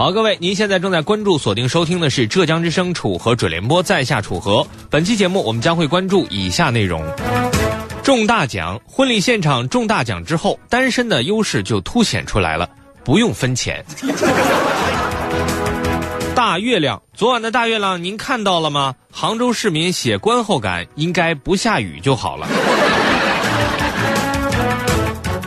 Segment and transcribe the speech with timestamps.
[0.00, 4.66] 好，各位，您现在正在关注、锁定收听的是浙江之声楚河准联播，在下楚河。
[4.88, 7.04] 本期节目我们将会关注以下内容：
[8.02, 12.66] 中大奖，婚礼现场中大奖之后，单身的优势就凸显出来了，
[13.04, 13.84] 不用分钱。
[16.34, 18.94] 大月亮，昨晚的大月亮您看到了吗？
[19.12, 22.48] 杭州市民写观后感，应该不下雨就好了。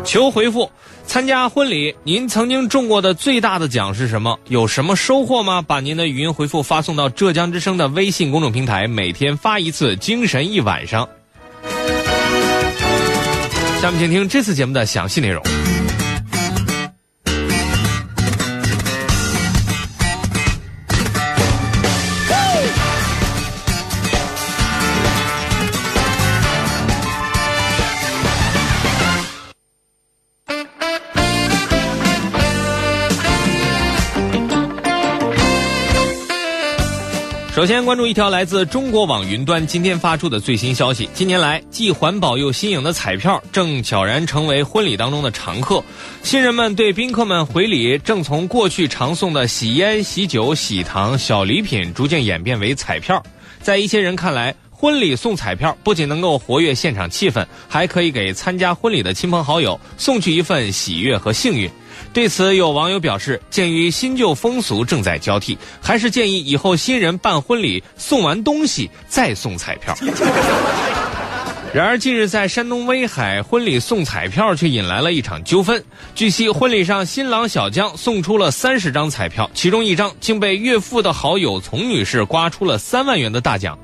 [0.06, 0.70] 求回复。
[1.06, 4.40] 参加婚礼，您曾经中过的最大的奖是什么？
[4.48, 5.62] 有什么收获吗？
[5.62, 11.08] 把您的语音回复发送到浙江之声的微信公众平台，每天发一次，精神一晚上。
[13.82, 15.44] 下面请听这次节目的详细内容。
[37.54, 41.08] 首先关注一条来自中国网云端今天发出的最新消息。
[41.14, 45.84] 近年来，既环保又新颖的彩票正悄然成为婚礼当中的常客。
[46.24, 53.22] 新人们对宾客们回礼，正从过去常送的喜烟、喜酒、喜糖、小礼品，逐渐演变为彩票。
[53.62, 61.72] 在一些人看来，婚礼送彩票不仅能够活跃现场气氛，还可以给参加婚礼的亲朋好友送去一份喜悦和幸运。
[62.12, 69.96] 对此，有网友表示，鉴于新旧风俗正在交替，还是建议以后新人办婚礼送完东西再送彩票。
[71.74, 75.82] 然而，近日在山东威海，婚礼送彩票却引来了一场纠纷。
[76.14, 83.80] 据悉，婚礼上新郎小江送出了三十张彩票，其中一张竟被岳父的好友丛女士刮出了三万元的大奖。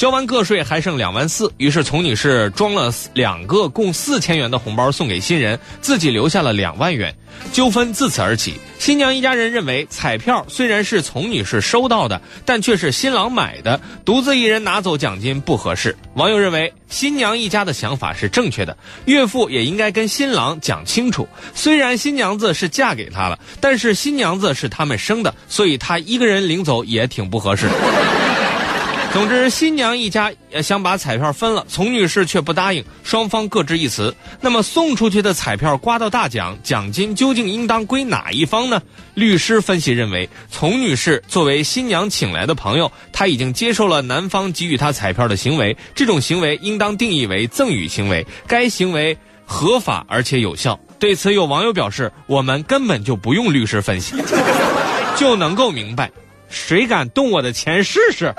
[0.00, 7.14] 交完个税还剩两万四，于是丛女士装了两个共四千元的红包送给新人，自己留下了两万元。
[7.52, 8.54] 纠纷自此而起。
[8.78, 15.94] 新娘一家人认为，彩票虽然是丛女士收到的，但却是新郎买的，独自一人拿走奖金不合适。
[16.14, 18.74] 网友认为，新娘一家的想法是正确的，
[19.04, 21.28] 岳父也应该跟新郎讲清楚。
[21.54, 27.68] 虽然新娘子是嫁给他了，但是新娘子是他们生的，所以他一个人领走也挺不合适。
[29.12, 34.14] 总之，新娘一家也想把彩票分了，丛女士却不答应，双方各执一词。
[34.40, 38.80] 那么，送出去的彩票刮到大奖，奖金究竟应当归哪一方呢？
[39.14, 50.78] 律师分析认为，丛女士作为新娘请来的朋友，她已经接受了男方给予她彩票的行为，这种行为应当定义为赠与行为，该行为合法而且有效。
[51.00, 54.14] 对此，有网友表示：“我们根本就不用律师分析，
[55.16, 56.12] 就能够明白，
[56.48, 58.32] 谁敢动我的钱试试？”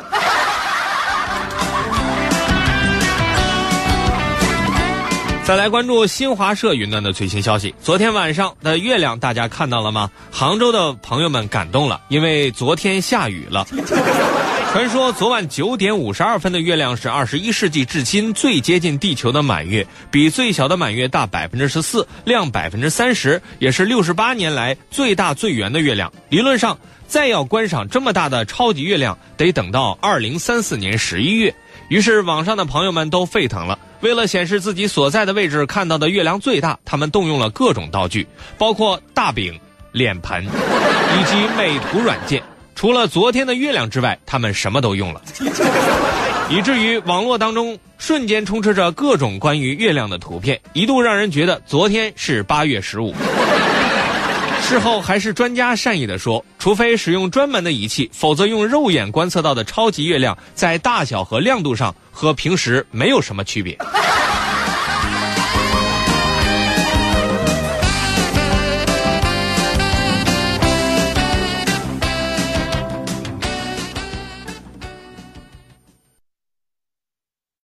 [5.52, 7.76] 再来关注新华社云端的最新消息。
[7.84, 10.10] 昨天晚上的月亮，大家看到了吗？
[10.32, 13.68] 杭州的朋友们感动了，因为昨天下雨了。
[14.72, 26.14] 传说昨晚九点五十二分的月亮是二十一世纪至今最接近地球的满月，比最小的满月大百分之十四，亮百分之三十，也是六十八年来最大最圆的月亮。
[26.30, 26.80] 理论上，
[27.10, 31.54] 再要观赏这么大的超级月亮，得等到二零三四年十一月。
[31.90, 33.78] 于是，网上的朋友们都沸腾了。
[34.02, 39.60] 为了显示自己所在的位置看到的月亮最大，他们动用了各种道具，包括大饼、
[39.92, 42.42] 脸盆 以及美图软件。
[42.76, 45.22] 除了昨天的月亮之外，他们什么都用了，
[46.50, 53.14] 以至于网络当中瞬间充斥着各种关于月亮的图片，一度让人觉得昨天是八月十五。
[54.72, 63.78] 事后还是专家善意的说，除非使用专门的仪器，否则用肉眼观测到的超级月亮，在大小和亮度上和平时没有什么区别。